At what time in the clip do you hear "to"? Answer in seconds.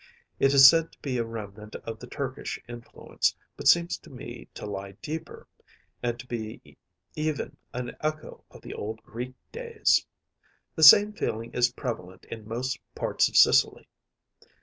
0.93-0.99, 3.99-4.09, 4.55-4.65, 6.19-6.25